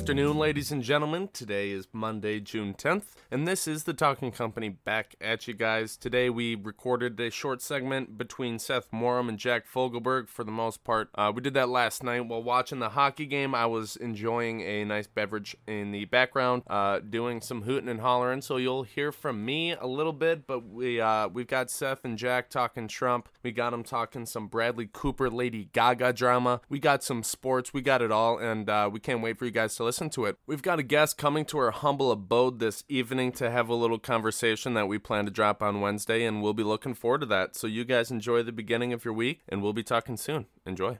[0.00, 1.28] afternoon, ladies and gentlemen.
[1.30, 5.94] Today is Monday, June 10th, and this is the Talking Company back at you guys.
[5.94, 10.84] Today we recorded a short segment between Seth Morum and Jack Fogelberg for the most
[10.84, 11.10] part.
[11.14, 13.54] Uh, we did that last night while watching the hockey game.
[13.54, 18.40] I was enjoying a nice beverage in the background, uh, doing some hooting and hollering,
[18.40, 22.16] so you'll hear from me a little bit, but we, uh, we've got Seth and
[22.16, 23.28] Jack talking Trump.
[23.42, 26.62] We got them talking some Bradley Cooper, Lady Gaga drama.
[26.70, 27.74] We got some sports.
[27.74, 30.24] We got it all, and uh, we can't wait for you guys to listen to
[30.24, 30.38] it.
[30.46, 33.98] We've got a guest coming to our humble abode this evening to have a little
[33.98, 37.56] conversation that we plan to drop on Wednesday, and we'll be looking forward to that.
[37.56, 40.46] So you guys enjoy the beginning of your week, and we'll be talking soon.
[40.64, 40.98] Enjoy.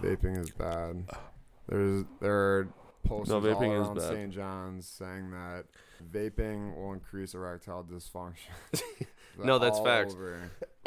[0.00, 1.04] Vaping is bad.
[1.68, 2.68] There's there are
[3.04, 4.08] posts No, vaping all is around bad.
[4.08, 4.32] St.
[4.32, 5.64] John's saying that
[6.12, 8.52] vaping will increase erectile dysfunction.
[9.36, 10.14] No, that's All facts.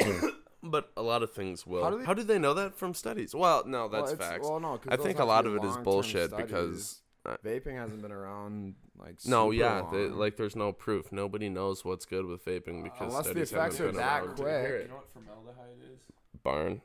[0.62, 0.70] over.
[0.70, 1.82] But a lot of things will.
[1.84, 3.34] How How do do they, they- know that from studies?
[3.34, 4.48] Well, no, that's it's- facts.
[4.48, 6.46] Well, no, 'cause I think a lot of it is bullshit studies.
[6.46, 10.18] because uh, vaping hasn't been around like no, yeah, the, long.
[10.18, 11.12] like there's no proof.
[11.12, 14.22] Nobody knows what's good with vaping because Unless the studies effects haven't are been that
[14.24, 14.66] around to quick.
[14.66, 16.00] hear You know what formaldehyde is?
[16.42, 16.82] Barn.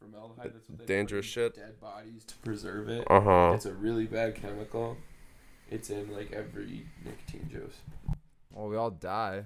[0.00, 0.52] Formaldehyde.
[0.54, 1.54] That's what they Dangerous shit.
[1.54, 3.04] Dead bodies to preserve it.
[3.10, 3.52] Uh huh.
[3.54, 4.96] It's a really bad chemical.
[5.70, 7.76] It's in like every nicotine juice.
[8.50, 9.44] well, we all die.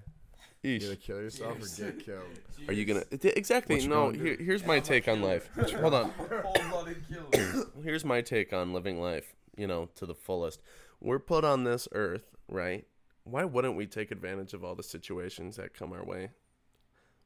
[0.62, 1.00] You either Eesh.
[1.00, 1.78] kill yourself Yes.
[1.80, 2.22] or get killed.
[2.68, 3.76] Are you gonna th- exactly?
[3.76, 4.10] What you No.
[4.10, 4.18] gonna?
[4.24, 5.48] Here, here's my take on life.
[5.80, 6.12] Hold on.
[7.84, 9.34] Here's my take on living life.
[9.56, 10.60] You know, to the fullest.
[11.00, 12.86] We're put on this earth, right?
[13.24, 16.30] Why wouldn't we take advantage of all the situations that come our way?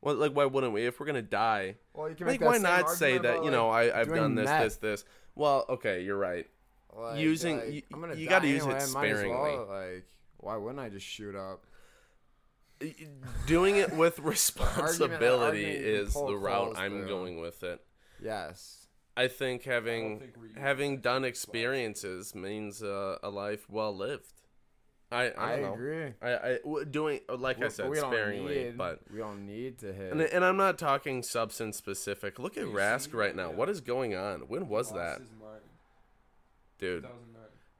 [0.00, 0.84] Well, like, why wouldn't we?
[0.86, 3.34] If we're gonna die, Well, you can like, why not say that?
[3.34, 4.62] about, You know, like, I, I've done this, meth.
[4.64, 5.05] this, this.
[5.34, 6.47] Well, okay, you're right.
[6.94, 9.30] like, using- like, you- I'm gonna you die gotta use it anyway, might sparingly.
[9.30, 10.05] well, like,
[10.38, 11.64] why wouldn't I just shoot up?
[13.47, 17.08] Doing it with responsibility you is the route I'm to.
[17.08, 17.81] going with it.
[18.22, 18.87] Yes.
[19.16, 24.32] I think having think having done as experiences means uh, a life well lived.
[25.10, 25.75] I I, I, don't know.
[25.75, 26.12] agree.
[26.22, 29.44] I, I w- doing like I We- said we don't sparingly, need- but we don't
[29.47, 30.12] need to hit.
[30.12, 32.38] and, and I'm not talking substance specific.
[32.38, 33.50] Look at Rask right now.
[33.50, 33.56] Yeah.
[33.56, 34.41] What is going on?
[34.49, 35.60] When was that, his mind.
[36.78, 37.06] dude?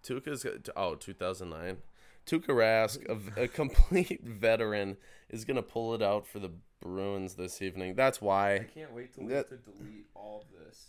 [0.03, 0.63] 2009.
[0.63, 1.79] Tuukka's oh 2009.
[2.27, 4.97] Tuukka Rask, a complete veteran,
[5.29, 7.95] is gonna pull it out for the Bruins this evening.
[7.95, 8.55] That's why.
[8.55, 10.87] I can't wait till That- to delete all of this.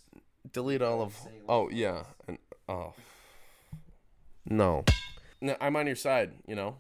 [0.52, 1.16] Delete all of.
[1.48, 2.38] Oh yeah, and
[2.68, 2.94] oh
[4.46, 4.84] no.
[5.42, 6.34] no, I'm on your side.
[6.48, 6.78] You know,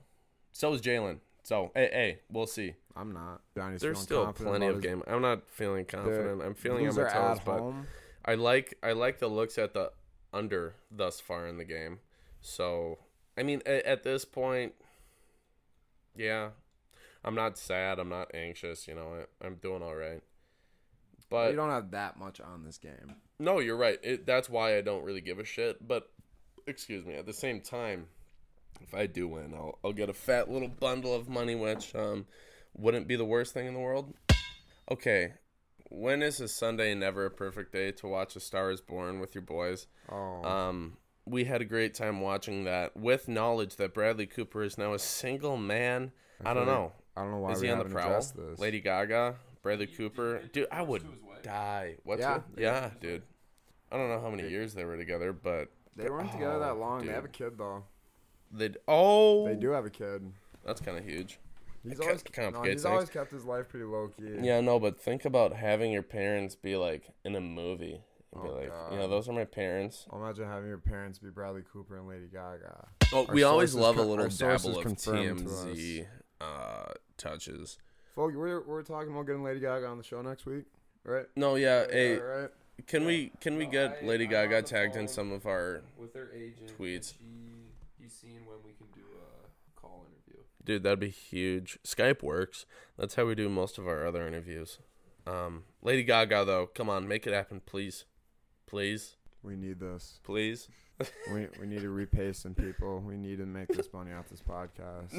[0.51, 1.19] so is Jalen.
[1.43, 2.73] So hey, hey, we'll see.
[2.95, 3.41] I'm not.
[3.55, 5.01] Johnny's There's still plenty of game.
[5.07, 6.41] I'm not feeling confident.
[6.43, 7.87] I'm feeling on Blues my toes, but home.
[8.25, 9.91] I like I like the looks at the
[10.31, 11.99] under thus far in the game.
[12.43, 12.99] So
[13.37, 14.73] I mean, at, at this point,
[16.15, 16.49] yeah,
[17.23, 17.97] I'm not sad.
[17.99, 18.87] I'm not anxious.
[18.87, 20.21] You know, I, I'm doing all right.
[21.29, 23.15] But you don't have that much on this game.
[23.39, 23.97] no, you're right.
[24.03, 25.87] It, that's why I don't really give a shit.
[25.87, 26.11] But
[26.67, 27.15] excuse me.
[27.15, 28.07] At the same time,
[28.81, 32.27] if I do win, I'll I'll get a fat little bundle of money, which um
[32.75, 34.13] wouldn't be the worst thing in the world.
[34.91, 35.33] Okay,
[35.89, 39.33] when is a Sunday never a perfect day to watch A Star Is Born with
[39.33, 39.87] your boys?
[40.11, 44.77] Oh, Um, we had a great time watching that with knowledge that Bradley Cooper is
[44.77, 46.11] now a single man.
[46.43, 46.91] I, don't feel like- know.
[47.15, 48.09] I don't know why Is he on the prowl?
[48.19, 48.57] this.
[48.57, 50.41] Lady Gaga, Bradley Cooper.
[50.51, 51.43] Dude, I would to his wife?
[51.43, 51.97] die.
[52.03, 52.37] What's Yeah.
[52.37, 52.41] it?
[52.57, 53.21] Yeah, dude.
[53.91, 56.59] I don't know how many years they were together, but They weren't oh, together Oh,
[56.59, 57.05] that long.
[57.05, 57.83] They have a kid though.
[58.51, 60.33] they oh They do have a kid.
[60.65, 61.39] That's kind of huge.
[61.83, 64.37] He's It always ca- no, he's always kept his life pretty low key.
[64.41, 68.01] Yeah, no, but think about having your parents be like in a movie.
[68.33, 70.05] And be Oh, like, you know, those are my parents.
[70.11, 72.87] I'll imagine having your parents be Bradley Cooper and Lady Gaga.
[73.13, 76.05] Oh, Our we always sources love a little our dabble of confirmed to TMZ
[76.41, 77.77] uh, touches.
[78.15, 80.65] Folk, we're we're talking about getting Lady Gaga on the show next week,
[81.03, 81.25] right?
[81.35, 82.49] No, yeah, hey, Yeah, right.
[82.87, 86.13] can we can we No, get I- Lady Gaga tagged in some of our With
[86.13, 86.71] their agent.
[86.77, 87.13] Tweets.
[87.17, 87.25] She,
[88.01, 90.43] he's seeing when we can do a call interview.
[90.63, 91.79] Dude, that'd be huge.
[91.85, 92.65] Skype works.
[92.97, 94.79] That's how we do most of our other interviews.
[95.25, 98.03] Um, Lady Gaga, though, come on, make it happen, please,
[98.73, 100.19] please, We need this.
[100.23, 100.67] please.
[101.31, 102.99] We we need to repay some people.
[103.05, 105.11] We need to make this money off this podcast.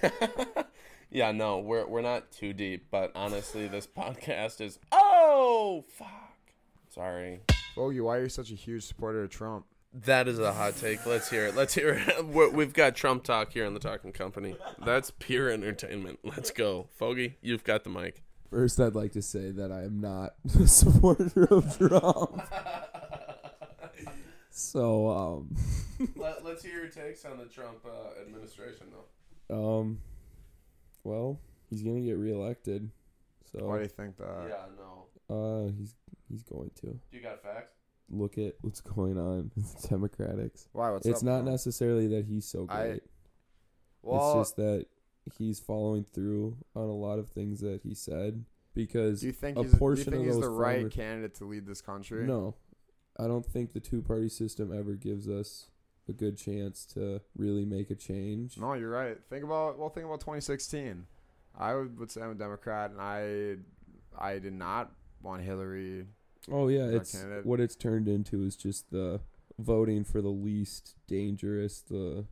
[1.10, 4.78] yeah, no, we're we're not too deep, but honestly, this podcast is.
[4.90, 6.40] Oh fuck!
[6.88, 7.40] Sorry.
[7.76, 9.66] Bogey, why are you such a huge supporter of Trump?
[9.92, 11.04] That is a hot take.
[11.06, 11.54] Let's hear it.
[11.54, 12.26] Let's hear it.
[12.26, 14.56] We're, we've got Trump talk here on the Talking Company.
[14.84, 16.18] That's pure entertainment.
[16.24, 17.36] Let's go, Fogey.
[17.42, 18.22] You've got the mic.
[18.50, 22.42] First, I'd like to say that I am not a supporter of Trump.
[24.50, 25.56] So, um,
[26.16, 28.86] Let, us hear your takes on the Trump uh, administration,
[29.48, 29.78] though.
[29.80, 29.98] um,
[31.04, 31.38] well,
[31.70, 32.90] he's gonna get reelected.
[33.52, 34.46] So why do So you think that?
[34.48, 35.04] yeah, no.
[35.30, 35.94] Uh, he's
[36.28, 37.74] he's going to You got facts?
[38.10, 40.68] look at what's going on with the Democrats.
[40.72, 40.90] Why?
[40.90, 41.52] What's it's up, not bro?
[41.52, 43.02] necessarily that he's so I- great.
[44.02, 44.86] Well, it's just that
[45.36, 49.58] he's following through on a lot of things that he said because do you think
[49.58, 51.66] a he's, do you portion think of he's those the right farmer- candidate to lead
[51.66, 52.24] this country?
[52.26, 52.54] no,
[53.18, 55.66] I don't think the two party system ever gives us
[56.08, 58.56] a good chance to really make a change.
[58.58, 59.18] No, you're right.
[59.28, 61.06] Think about well, think about 2016.
[61.58, 63.56] I would, would say I'm a Democrat, and I
[64.18, 64.92] I did not
[65.22, 66.06] want Hillary.
[66.50, 67.46] Oh yeah, it's candidate.
[67.46, 69.20] what it's turned into is just the
[69.58, 72.24] voting for the least dangerous, the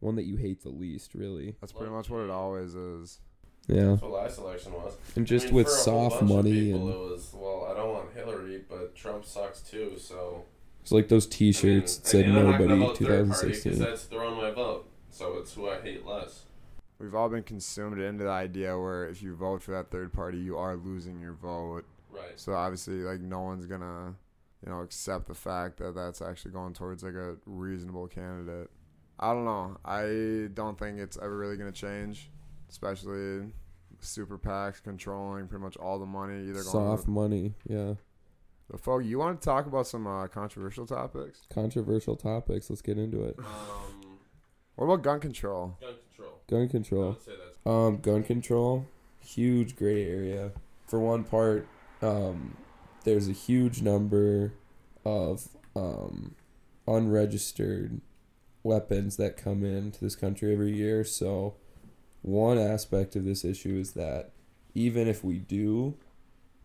[0.00, 1.56] one that you hate the least, really.
[1.60, 3.18] That's pretty much what it always is.
[3.66, 4.96] Yeah, That's what last election was.
[5.14, 7.68] and just I mean, with for a whole soft money people, and it was well,
[7.70, 9.94] I don't want Hillary, but Trump sucks too.
[9.98, 10.44] So
[10.82, 13.78] it's like those T-shirts that said I mean, I'm nobody vote third party 2016.
[13.78, 14.88] that's throwing my vote.
[15.10, 16.44] So it's who I hate less.
[16.98, 20.38] We've all been consumed into the idea where if you vote for that third party,
[20.38, 21.84] you are losing your vote.
[22.10, 22.32] Right.
[22.36, 24.14] So obviously, like no one's gonna,
[24.64, 28.68] you know, accept the fact that that's actually going towards like a reasonable candidate.
[29.20, 29.76] I don't know.
[29.84, 32.30] I don't think it's ever really gonna change,
[32.68, 33.46] especially
[34.00, 36.48] super PACs controlling pretty much all the money.
[36.48, 37.94] Either going Soft money, yeah.
[38.70, 41.40] But folk, you want to talk about some uh, controversial topics?
[41.50, 42.68] Controversial topics.
[42.68, 43.36] Let's get into it.
[43.38, 44.18] Um,
[44.76, 45.76] What about gun control?
[45.80, 46.40] gun control.
[46.48, 47.08] Gun I control.
[47.10, 48.86] would say that's Um, gun control,
[49.24, 50.52] huge gray area.
[50.86, 51.66] For one part,
[52.02, 52.56] um,
[53.04, 54.52] there's a huge number
[55.04, 56.34] of um,
[56.86, 58.00] unregistered
[58.62, 61.04] weapons that come into this country every year.
[61.04, 61.54] So,
[62.22, 64.32] one aspect of this issue is that
[64.74, 65.96] even if we do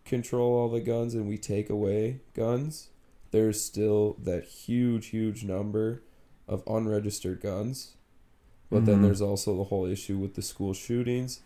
[0.04, 2.88] control all the guns and we take away guns,
[3.30, 6.02] there's still that huge, huge number
[6.46, 7.96] of unregistered guns.
[8.70, 9.02] But then Mhm.
[9.02, 11.40] there's also the whole issue with the school shootings.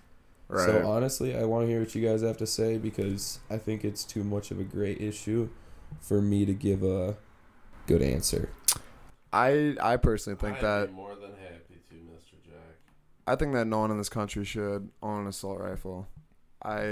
[0.49, 0.65] Right.
[0.65, 3.85] So honestly, I want to hear what you guys have to say because I think
[3.85, 5.51] it's too much of a great issue
[6.01, 7.17] for me to give a
[7.87, 8.51] good answer.
[9.33, 12.43] I I personally think I'd that be more than happy to, Mr.
[12.45, 12.79] Jack.
[13.27, 16.09] I think that no one in this country should own an assault rifle.
[16.63, 16.83] I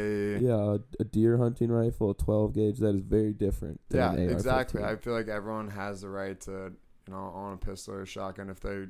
[0.40, 3.80] Yeah, a, a deer hunting rifle, a 12 gauge, that is very different.
[3.88, 4.82] Than yeah, exactly.
[4.82, 6.72] I feel like everyone has the right to
[7.06, 8.86] you know own a pistol or a shotgun if they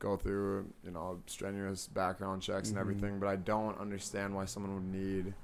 [0.00, 2.72] go through you know strenuous background checks Mhm.
[2.72, 3.18] and everything.
[3.20, 5.34] But I don't understand why someone would need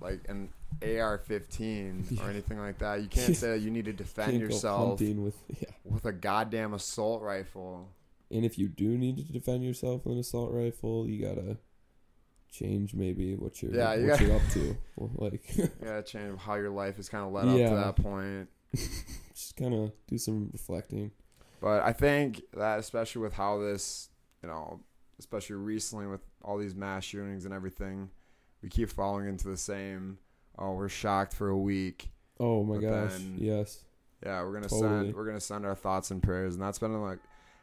[0.00, 0.48] like an
[0.82, 2.26] AR-15 Yeah.
[2.26, 3.00] or anything like that.
[3.02, 5.68] You can't say that you need to defend yourself with yeah.
[5.84, 7.88] with a goddamn assault rifle.
[8.30, 11.58] And if you do need to defend yourself with an assault rifle, you gotta
[12.52, 14.76] change maybe what you're Yeah, you what gotta- you're up to.
[15.16, 15.42] Like
[15.82, 18.48] gotta change how your life is kind of led up to that point.
[19.34, 21.10] just kind of do some reflecting.
[21.60, 24.08] But I think that especially with how this,
[24.42, 24.80] you know,
[25.18, 28.10] especially recently with all these mass shootings and everything,
[28.62, 30.18] we keep falling into the same.
[30.58, 32.10] Oh, we're shocked for a week.
[32.38, 33.84] Oh my gosh, then- yes.
[34.24, 35.06] Yeah, we're gonna Totally.
[35.06, 37.18] send we're gonna send our thoughts and prayers, and that's been like,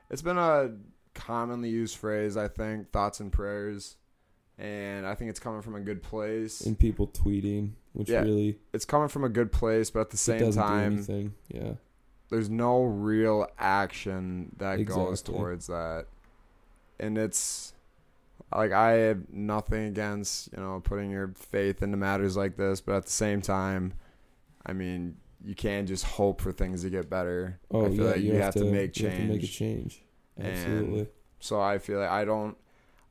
[0.10, 0.72] it's been a
[1.14, 2.36] commonly used phrase.
[2.36, 3.96] I think thoughts and prayers,
[4.60, 6.62] and I think it's coming from a good place.
[6.62, 10.16] And people tweeting, which Yeah, really it's coming from a good place, but at the
[10.16, 11.34] it same time, anything.
[11.48, 11.74] Yeah.
[12.30, 16.06] there's no real action that goes towards that
[17.00, 17.74] and it's
[18.54, 22.96] like i have nothing against you know putting your faith into matters like this but
[22.96, 23.94] at the same time
[24.66, 28.12] i mean you can't just hope for things to get better Oh i feel yeah,
[28.12, 29.00] like you, have, to, make change.
[29.02, 30.02] you have to make a change.
[30.38, 31.08] And- Absolutely.
[31.40, 32.58] so i feel like i don't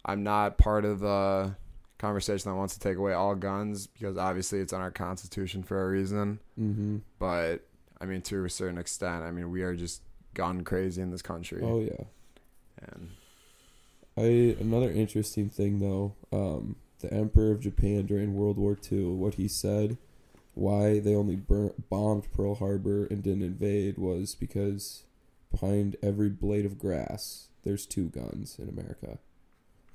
[0.09, 1.55] i'm not part of the
[1.99, 5.85] conversation that wants to take away all guns because obviously it's on our constitution for
[5.85, 6.97] a reason mm-hmm.
[7.19, 7.63] but
[8.01, 10.03] I mean, to a certain extent, I mean, we are just
[10.35, 11.63] gone crazy in this country.
[11.63, 12.05] Oh yeah.
[12.81, 13.11] And
[14.17, 19.35] I another interesting thing though, um, the Emperor of Japan during World War II, what
[19.35, 19.99] he said,
[20.55, 25.05] why they only bur- bombed Pearl Harbor and didn't invade was because
[25.51, 29.19] behind every blade of grass there's two guns in America,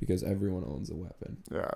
[0.04, 1.38] because everyone owns a weapon.
[1.52, 1.72] yeah,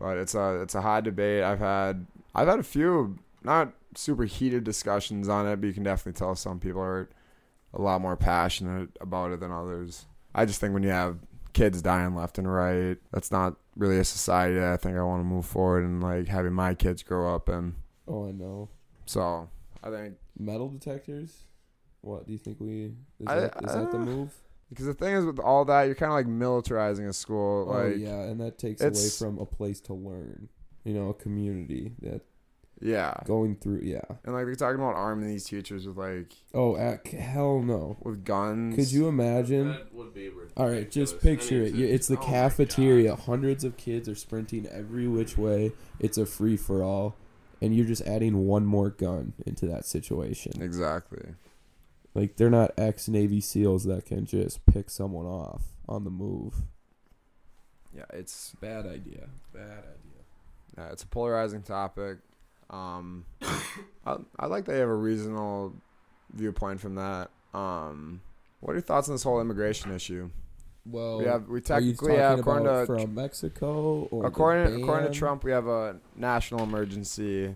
[0.00, 1.42] but it's a it's a hot debate.
[1.42, 5.82] I've had I've had a few not super heated discussions on it, but you can
[5.82, 7.08] definitely tell some people are
[7.74, 10.06] a lot more passionate about it than others.
[10.34, 11.18] I just think when you have
[11.52, 15.20] kids dying left and right, that's not really a society that I think I want
[15.20, 17.74] to move forward and like having my kids grow up in.
[18.06, 18.68] Oh, I know.
[19.06, 19.48] So
[19.82, 21.42] I think Metal detectors.
[22.00, 24.34] What do you think we is I- that is that the uh, move?
[24.70, 27.66] Because the thing is with all that, you're kind of like militarizing a school.
[27.70, 30.48] oh Like yeah, and that takes away from a place to learn.
[30.84, 32.22] You know, a community that
[32.80, 33.14] yeah.
[33.24, 33.80] going through.
[33.82, 34.00] Yeah.
[34.24, 37.96] And like they're talking about arming these teachers with like Oh, ac- hell no.
[38.00, 38.76] with guns.
[38.76, 39.68] Could you imagine?
[39.68, 40.52] That would be ridiculous.
[40.56, 41.78] All right, just picture it.
[41.78, 43.16] It's the oh cafeteria.
[43.16, 45.72] Hundreds of kids are sprinting every which way.
[46.00, 47.16] It's a free for all,
[47.60, 50.62] and you're just adding one more gun into that situation.
[50.62, 51.34] Exactly.
[52.18, 56.64] Like they're not ex Navy SEALs that can just pick someone off on the move.
[57.96, 59.28] Yeah, it's Bad idea.
[59.54, 60.24] Bad idea.
[60.76, 62.18] yeah, it's a polarizing topic.
[62.70, 63.24] Um,
[64.04, 65.76] I I like that you have a reasonable
[66.32, 67.30] viewpoint from that.
[67.54, 68.20] Um,
[68.58, 70.28] what are your thoughts on this whole immigration issue?
[70.86, 75.44] Well, we have we technically have according to from Mexico or according according to Trump,
[75.44, 77.54] we have a national emergency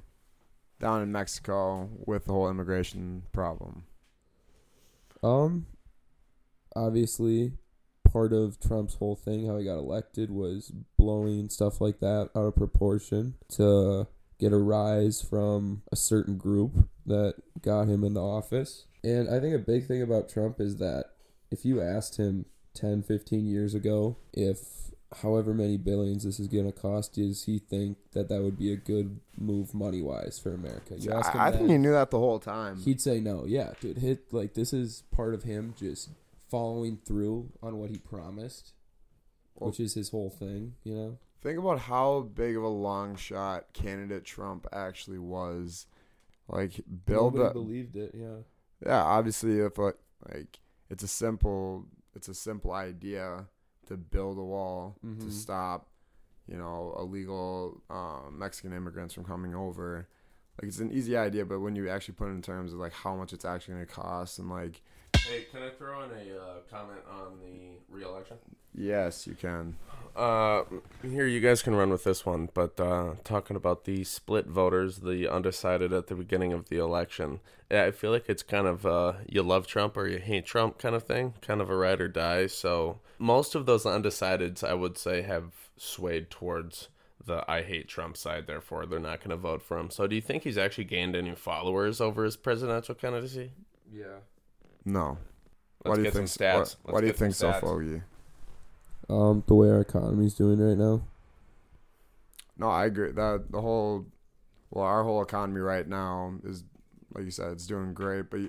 [0.78, 3.86] down in Mexico with the whole immigration problem.
[5.22, 5.66] Um,
[6.74, 7.52] obviously,
[8.10, 12.46] part of Trump's whole thing, how he got elected, was blowing stuff like that out
[12.46, 14.06] of proportion to
[14.38, 18.86] get a rise from a certain group that got him in the office.
[19.04, 21.06] And I think a big thing about Trump is that
[21.50, 26.64] if you asked him 10, 15 years ago if however many billions this is going
[26.66, 30.52] to cost, does he think that that would be a good move money wise for
[30.54, 30.94] America?
[30.98, 32.78] You ask him I, I that, think he knew that the whole time.
[32.78, 33.44] He'd say no.
[33.46, 33.98] Yeah, dude.
[33.98, 36.10] Hit like this is part of him just
[36.50, 38.72] following through on what he promised,
[39.54, 40.74] Well- which is his whole thing.
[40.84, 41.18] You know.
[41.42, 45.86] Think about how big of a long shot candidate Trump actually was.
[46.48, 48.12] Like build Nobody believed it.
[48.14, 48.36] Yeah.
[48.84, 49.94] yeah, obviously if a,
[50.32, 50.58] like
[50.90, 53.46] it's a simple it's a simple idea
[53.92, 55.20] to build a wall Mhm.
[55.24, 55.88] to stop,
[56.46, 60.08] you know, illegal um, Mexican immigrants from coming over.
[60.60, 62.92] Like it's an easy idea, but when you actually put it in terms of like
[62.92, 64.82] how much it's actually going to cost and like
[65.28, 68.38] Hey, can I throw in a uh, comment on the re-election?
[68.74, 69.76] yes, you can.
[70.16, 70.62] Uh,
[71.02, 74.98] here you guys can run with this one, but uh, talking about the split voters,
[74.98, 78.84] the undecided at the beginning of the election, yeah, I feel like it's kind of
[78.84, 82.00] uh, you love Trump or you hate Trump kind of thing, kind of a ride
[82.00, 82.46] or die.
[82.46, 86.88] So most of those undecideds, I would say, have swayed towards
[87.24, 88.46] the I hate Trump side.
[88.46, 89.90] Therefore, they're not going to vote for him.
[89.90, 93.52] So, do you think he's actually gained any followers over his presidential candidacy?
[93.90, 94.18] Yeah.
[94.84, 95.18] No.
[95.84, 96.28] Let's what do you get think?
[96.28, 96.76] some stats.
[96.82, 97.60] What, Let's do you get some think, so stats.
[97.60, 98.02] Foggy?
[99.08, 101.02] Um, the way our economy's doing right now.
[102.56, 103.10] No, I agree.
[103.12, 104.06] That the whole,
[104.70, 106.64] well, our whole economy right now is,
[107.14, 108.30] like you said, it's doing great.
[108.30, 108.40] But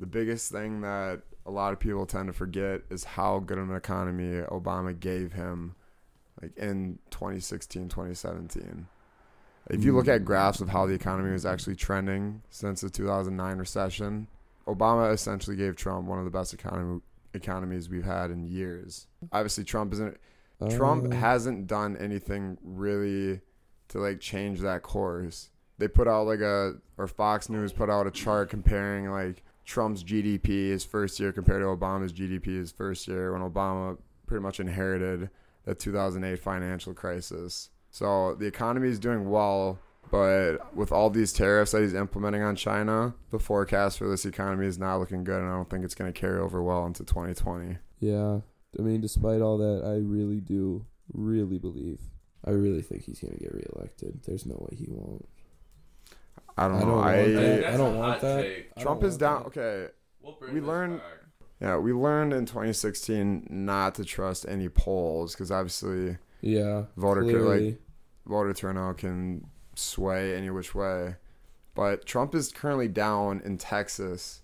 [0.00, 3.70] the biggest thing that a lot of people tend to forget is how good of
[3.70, 5.74] an economy Obama gave him,
[6.42, 8.86] like in 2016, 2017.
[9.70, 13.58] If you look at graphs of how the economy was actually trending since the 2009
[13.58, 14.26] recession,
[14.68, 17.00] Obama essentially gave Trump one of the best economy
[17.34, 19.06] economies we've had in years.
[19.32, 20.16] Obviously, Trump isn't
[20.70, 23.40] Trump Uh, hasn't done anything really
[23.88, 25.50] to like change that course.
[25.78, 30.02] They put out like a or Fox News put out a chart comparing like Trump's
[30.02, 33.96] GDP his first year compared to Obama's GDP his first year when Obama
[34.26, 35.30] pretty much inherited
[35.64, 37.70] the 2008 financial crisis.
[37.90, 39.78] So the economy is doing well,
[40.10, 44.66] but with all these tariffs that he's implementing on China, the forecast for this economy
[44.66, 47.04] is not looking good, and I don't think it's going to carry over well into
[47.04, 47.76] 2020.
[48.00, 48.40] Yeah.
[48.78, 52.00] I mean, despite all that, I really do, really believe.
[52.44, 54.22] I really think he's gonna get reelected.
[54.24, 55.28] There's no way he won't.
[56.56, 56.86] I don't I know.
[56.86, 57.60] don't want I, that.
[57.62, 58.42] That's I don't want that.
[58.42, 58.74] take.
[58.76, 59.42] Trump don't is down.
[59.42, 59.46] that.
[59.48, 61.06] Okay, We'll We learned- back.
[61.60, 66.84] yeah, we learned in 2016 not to trust any polls because obviously Yeah.
[66.96, 67.80] voter could, like
[68.26, 69.46] voter turnout can
[69.78, 71.16] sway any which way.
[71.74, 74.42] But Trump is currently down in Texas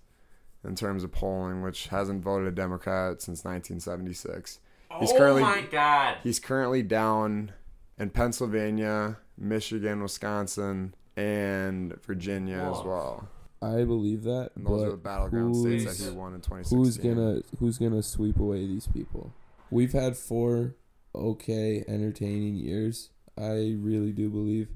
[0.63, 4.59] in terms of polling, which hasn't voted a Democrat since 1976.
[4.99, 6.17] He's oh currently- my god!
[6.23, 7.51] He's currently down
[7.97, 13.27] in Pennsylvania, Michigan, Wisconsin, and Virginia as well.
[13.61, 16.77] I believe that, And those are the battleground states that he won in 2016.
[16.77, 19.33] who's gonna who's gonna sweep away these people?
[19.71, 20.75] We've had four
[21.13, 23.09] okay, entertaining years.
[23.37, 24.69] I really do believe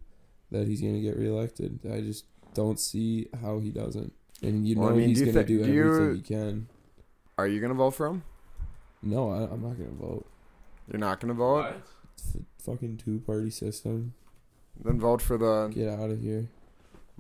[0.52, 1.80] that he's gonna get reelected.
[1.92, 4.14] I just don't see how he doesn't.
[4.42, 6.68] And you know Well, I mean, he's gonna thi- do do you- everything he can.
[7.38, 8.24] Are you gonna vote for him?
[9.02, 10.26] No, I, I'm not gonna vote.
[10.92, 11.64] You're not gonna vote.
[11.64, 11.82] What?
[12.36, 14.14] F- fucking two party system.
[14.84, 16.50] Then vote for the Get out of here.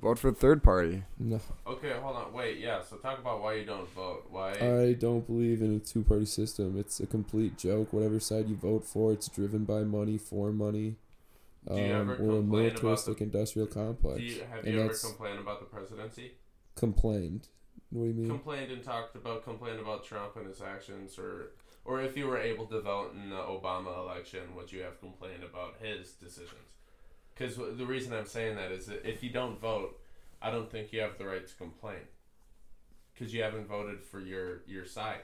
[0.01, 1.03] vote for third party.
[1.19, 2.33] No, Okay, hold on.
[2.33, 2.81] Wait, yeah.
[2.81, 4.25] So talk about why you don't vote.
[4.29, 4.51] Why?
[4.53, 6.77] I don't believe in a two party system.
[6.77, 7.91] It's a complete joke.
[7.93, 10.95] Whatever side you vote for, it's driven by money for money.
[11.67, 14.19] Do you ever Um, we're a militaristic the- industrial complex.
[14.19, 16.31] Do you, have and you ever complained about the presidency?
[16.75, 17.47] Complained.
[17.91, 18.29] What do you mean?
[18.29, 21.51] Complained and talked about complained about Trump and his actions, or
[21.85, 25.43] or if you were able to vote in the Obama election, would you have complained
[25.43, 26.53] about his decisions?
[27.33, 29.99] Because the reason I'm saying that is that if you don't vote,
[30.41, 32.01] I don't think you have the right to complain.
[33.13, 35.21] Because you haven't voted for your your side,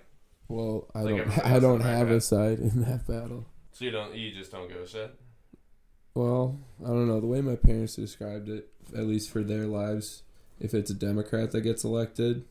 [0.50, 1.46] well, I Like don't.
[1.56, 3.46] I don't have a side in that battle.
[3.72, 5.13] so you don't you just don't give a shit.
[6.15, 7.19] Well, I don't know.
[7.19, 10.24] The way my parents described it, at least for their lives,
[10.60, 12.45] if it's a Democrat that gets elected,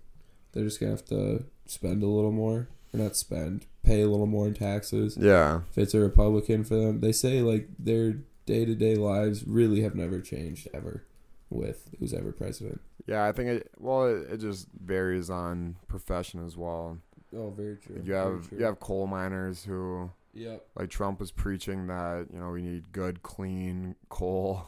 [0.52, 4.26] they're just gonna have to spend a little more, or not spend, pay a little
[4.26, 5.16] more in taxes.
[5.18, 5.62] Yeah.
[5.70, 9.80] If it's a Republican for them, they say like their day to day lives really
[9.80, 11.04] have never changed ever,
[11.50, 12.80] with who's ever president.
[13.06, 13.70] Yeah, I think it.
[13.78, 16.98] Well, it, it just varies on profession as well.
[17.36, 18.00] Oh, very true.
[18.04, 20.66] You have you have coal miners who, Yep.
[20.76, 24.62] like Trump was preaching that you know we need good, clean coal,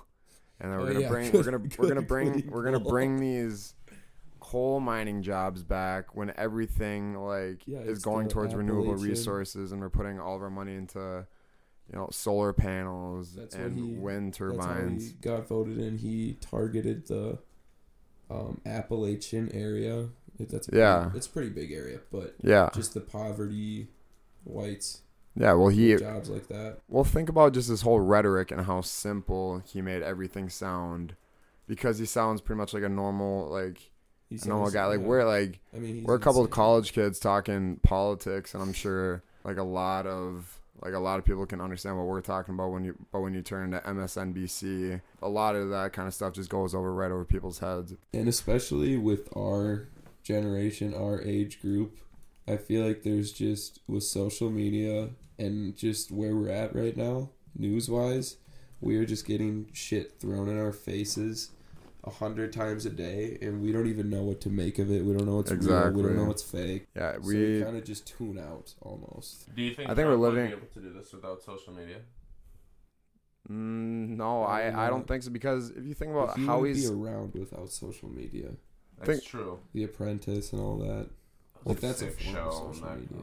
[0.61, 2.81] and then we're Oh, gonna yeah, bring good- we're gonna we're gonna bring we're gonna
[2.81, 3.75] bring these
[4.41, 9.91] coal mining jobs back when everything like Yeah, is going towards renewable resources, and we're
[9.91, 11.27] putting all of our money into
[11.91, 15.09] you know solar panels That's and he- wind turbines.
[15.09, 15.99] he got voted in.
[15.99, 17.39] He targeted the
[18.31, 20.09] um, Appalachian area.
[20.39, 21.11] That's a pretty, Yeah.
[21.15, 23.89] it's a pretty big area, but Yeah, just the poverty,
[24.45, 25.03] whites,
[25.37, 25.53] yeah.
[25.53, 26.79] Well, he jobs like that.
[26.89, 31.15] Well, think about just his whole rhetoric and how simple he made everything sound,
[31.67, 33.91] because he sounds pretty much like a normal, like
[34.29, 34.87] He's a normal guy.
[34.87, 35.07] Like yeah.
[35.07, 39.23] we're like I mean, we're a couple of college kids talking politics, and I'm sure
[39.45, 42.73] like a lot of like a lot of people can understand what we're talking about
[42.73, 46.35] when you but when you turn into MSNBC, a lot of that kind of stuff
[46.35, 47.95] just goes over right over people's heads.
[48.13, 49.89] and especially with our
[50.23, 51.99] generation, our age group,
[52.49, 57.31] I feel like there's just with social media and just where we're at right now,
[57.57, 58.37] news wise,
[58.81, 61.51] we are just getting shit thrown in our faces
[62.05, 65.05] a hundred times a day, and we don't even know what to make of it.
[65.05, 65.91] We don't know what's real.
[65.91, 66.87] We don't know what's fake.
[66.95, 69.55] Yeah, so we we kind of just tune out almost.
[69.55, 71.99] Do you think I think we're living- be able to do this without social media?
[73.51, 76.61] mm, no, Probably I I don't think so because if you think about he how
[76.61, 78.51] would he's be around without social media,
[78.99, 79.59] That's Think- true.
[79.75, 81.09] The Apprentice, and all that.
[81.65, 83.19] Like that's a form of show, I'm social not media.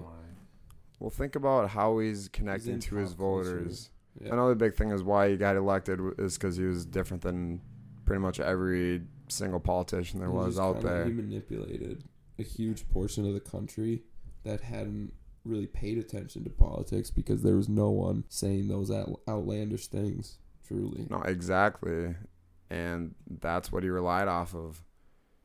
[1.00, 3.90] Well think about how he's connecting in to his voters.
[4.22, 4.34] Yeah.
[4.34, 7.62] Another big thing is why he got elected is because he was different than
[8.06, 11.06] pretty much every single politician there He was out there.
[11.06, 12.04] He manipulated
[12.38, 14.04] a huge portion of the country
[14.44, 15.14] that hadn't
[15.46, 18.92] really paid attention to politics because there was no one saying those
[19.28, 20.38] outlandish things.
[20.66, 22.16] Truly, No, exactly.
[22.70, 24.82] And that's what he relied off of.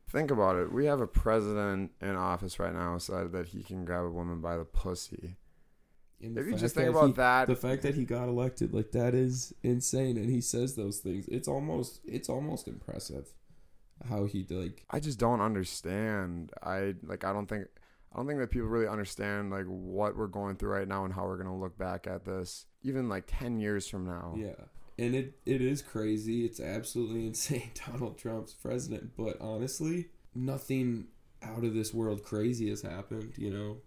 [0.09, 0.71] Think about it.
[0.71, 4.09] We have a president in office right now who said that he can grab a
[4.09, 5.37] woman by the pussy.
[6.19, 9.13] If you just think about he- that, the fact that he got elected, like that,
[9.13, 10.17] is insane.
[10.17, 11.27] And he says those things.
[11.27, 13.33] It's almost, it's almost impressive
[14.07, 14.83] how he like.
[14.89, 16.51] I just don't understand.
[16.63, 17.67] I like I don't think
[18.13, 21.13] I don't think that people really understand like what we're going through right now and
[21.13, 24.33] how we're going to look back at this even like 10 years from now.
[24.37, 24.53] Yeah.
[24.99, 26.45] And it, it is crazy.
[26.45, 29.11] It's absolutely insane Donald Trump's president.
[29.17, 31.07] But honestly, nothing
[31.41, 33.77] out of this world crazy has happened, you know?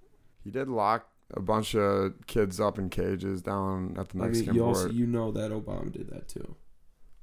[0.42, 4.28] He did lock a bunch of kids up in cages down at the I mean,
[4.28, 4.78] Mexican you border.
[4.78, 6.56] also you know that Obama did that too.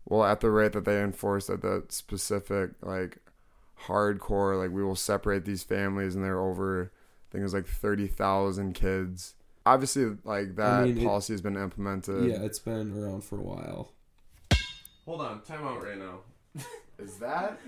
[0.05, 3.19] Well, at the rate that they enforced at the specific, like,
[3.85, 7.67] hardcore, like, we will separate these families and they're over, I think it was like
[7.67, 9.35] 30,000 kids.
[9.65, 12.29] Obviously, like, that mean, it- policy has been implemented.
[12.29, 13.91] yeah, it's been around for a while.
[15.05, 16.19] Hold on, time out right now.
[16.99, 17.59] Is that?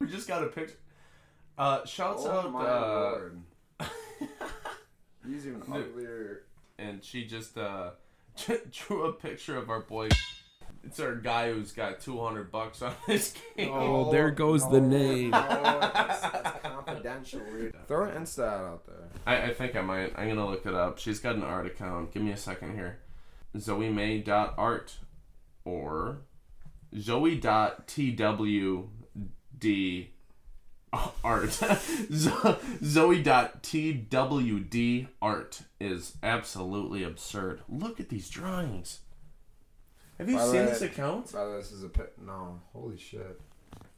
[0.00, 0.76] We just got a picture.
[1.56, 2.56] Uh, shouts Oh out,
[3.80, 3.84] uh,
[5.28, 5.74] He's even Dude.
[5.74, 6.42] uglier.
[6.78, 7.90] and she just uh
[8.70, 10.08] drew a picture of our boy.
[10.84, 13.70] It's our guy who's got 200 bucks on his game.
[13.72, 15.30] Oh, there goes the name.
[15.30, 16.57] No, that's, that's
[17.08, 17.40] confidential.
[17.86, 19.08] Throw an Insta out there.
[19.26, 20.12] I, I think I might.
[20.18, 20.98] I'm gonna look it up.
[20.98, 22.12] She's got an art account.
[22.12, 22.98] Give me a second here.
[23.56, 24.96] ZoeMay.art
[25.64, 26.18] or
[26.96, 27.38] Zoe.twd
[31.24, 31.50] art.
[32.12, 37.60] Zo- Zoe.twd art is absolutely absurd.
[37.68, 39.00] Look at these drawings.
[40.18, 41.32] Have you By seen way- this account?
[41.32, 42.60] By the way, this is a pa- no.
[42.72, 43.40] Holy shit.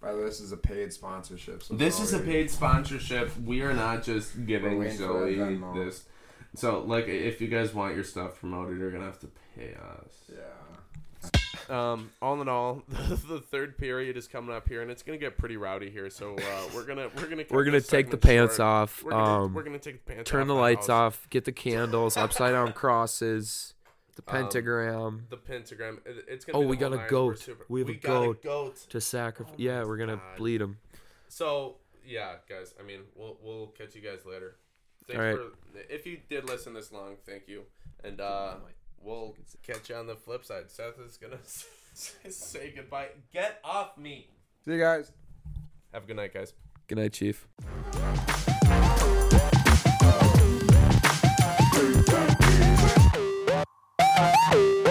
[0.00, 1.62] By the way, this is a paid sponsorship.
[1.62, 3.30] So This is a paid sponsorship.
[3.44, 6.04] We are not just giving waiting Zoe this.
[6.54, 10.30] So, like, if you guys want your stuff promoted, you're gonna have to pay us.
[10.32, 10.40] Yeah.
[11.68, 15.38] Um, all in all, the third period is coming up here, and it's gonna get
[15.38, 16.10] pretty rowdy here.
[16.10, 16.40] So uh,
[16.74, 18.66] we're gonna we're gonna We're gonna take the pants short.
[18.66, 19.02] off.
[19.04, 21.14] We're gonna, Um, we're gonna take the pants turn off the the lights house.
[21.18, 21.30] off.
[21.30, 22.16] Get the candles.
[22.16, 23.74] Upside down crosses.
[24.26, 26.00] The Um, pentagram The pentagram.
[26.04, 26.58] It- It's gonna.
[26.58, 27.26] Oh, be we got a goat.
[27.26, 28.42] We're super- We have a got a goat.
[28.42, 28.76] goat.
[28.90, 29.54] to sacrifice.
[29.54, 30.36] Oh yeah, we're gonna God.
[30.36, 30.78] bleed him.
[31.28, 32.74] So yeah, guys.
[32.78, 34.56] I mean, we'll we'll catch you guys later.
[35.06, 35.36] Thanks All right.
[35.72, 37.64] for if you did listen this long, thank you,
[38.04, 38.56] and uh,
[39.00, 40.70] we'll catch you on the flip side.
[40.70, 43.08] Seth is gonna say goodbye.
[43.32, 44.28] Get off me.
[44.64, 45.12] See you guys.
[45.92, 46.52] Have a good night, guys.
[46.86, 47.46] Good night, Chief.
[54.22, 54.89] Ah!